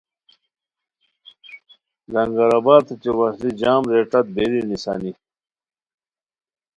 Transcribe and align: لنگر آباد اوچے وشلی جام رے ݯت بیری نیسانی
لنگر 2.13 2.49
آباد 2.59 2.85
اوچے 2.89 3.11
وشلی 3.17 3.51
جام 3.59 3.83
رے 3.91 4.01
ݯت 4.09 4.25
بیری 4.35 4.61
نیسانی 4.69 5.11